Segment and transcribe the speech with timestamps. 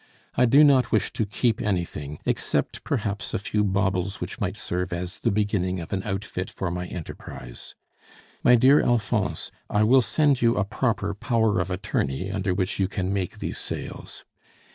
[0.33, 4.91] I do not wish to keep anything, except, perhaps, a few baubles which might serve
[4.91, 7.75] as the beginning of an outfit for my enterprise.
[8.43, 12.87] My dear Alphonse, I will send you a proper power of attorney under which you
[12.87, 14.25] can make these sales.